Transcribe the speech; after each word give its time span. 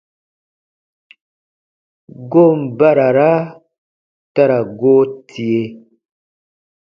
Goon 2.31 2.59
barara 2.77 3.31
ta 4.33 4.43
ra 4.49 4.59
goo 4.79 5.03
tie. 5.27 5.61